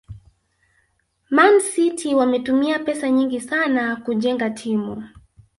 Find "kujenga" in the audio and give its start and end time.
3.95-4.49